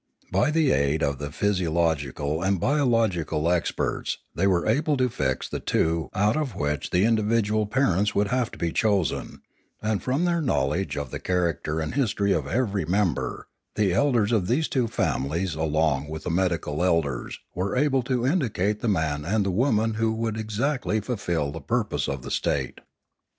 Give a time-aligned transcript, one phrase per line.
[0.31, 5.47] By the aid of the physio logical and biological experts they were able to fix
[5.47, 9.43] the two out of which the individual parents would have to be chosen;
[9.79, 14.31] and from their knowledge of the charac ter and history of every member, the elders
[14.31, 14.89] of these Ethics 585 two
[15.39, 19.93] families along with the medical elders were able to indicate the man and the woman
[19.93, 22.79] who would exactly fulfil the purpose of the state.